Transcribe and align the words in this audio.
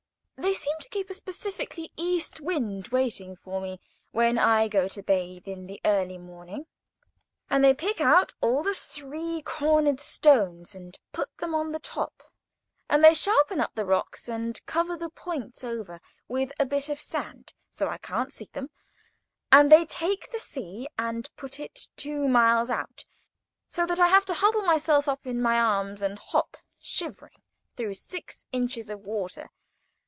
They 0.37 0.55
seem 0.55 0.73
to 0.79 0.89
keep 0.89 1.07
a 1.07 1.13
specially 1.13 1.67
cutting 1.67 1.89
east 1.97 2.41
wind, 2.41 2.87
waiting 2.87 3.35
for 3.35 3.61
me, 3.61 3.79
when 4.09 4.39
I 4.39 4.67
go 4.67 4.87
to 4.87 5.03
bathe 5.03 5.47
in 5.47 5.67
the 5.67 5.79
early 5.85 6.17
morning; 6.17 6.65
and 7.47 7.63
they 7.63 7.75
pick 7.75 8.01
out 8.01 8.33
all 8.41 8.63
the 8.63 8.73
three 8.73 9.43
cornered 9.43 9.99
stones, 9.99 10.73
and 10.73 10.97
put 11.11 11.37
them 11.37 11.53
on 11.53 11.71
the 11.71 11.77
top, 11.79 12.23
and 12.89 13.03
they 13.03 13.13
sharpen 13.13 13.61
up 13.61 13.75
the 13.75 13.85
rocks 13.85 14.27
and 14.27 14.65
cover 14.65 14.97
the 14.97 15.11
points 15.11 15.63
over 15.63 16.01
with 16.27 16.51
a 16.59 16.65
bit 16.65 16.89
of 16.89 16.99
sand 16.99 17.53
so 17.69 17.85
that 17.85 17.91
I 17.91 17.97
can't 17.99 18.33
see 18.33 18.49
them, 18.51 18.71
and 19.51 19.71
they 19.71 19.85
take 19.85 20.31
the 20.31 20.39
sea 20.39 20.87
and 20.97 21.29
put 21.35 21.59
it 21.59 21.87
two 21.95 22.27
miles 22.27 22.71
out, 22.71 23.05
so 23.67 23.85
that 23.85 23.99
I 23.99 24.07
have 24.07 24.25
to 24.25 24.33
huddle 24.33 24.63
myself 24.63 25.07
up 25.07 25.27
in 25.27 25.39
my 25.39 25.59
arms 25.59 26.01
and 26.01 26.17
hop, 26.17 26.57
shivering, 26.79 27.43
through 27.75 27.93
six 27.93 28.47
inches 28.51 28.89
of 28.89 29.01
water. 29.01 29.51